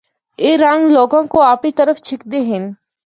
اے 0.41 0.49
رنگ 0.63 0.83
لوگاں 0.95 1.23
کو 1.31 1.39
اپنڑی 1.51 1.71
طرف 1.79 1.97
چِکھدے 2.07 2.39
ہن۔ 2.49 2.63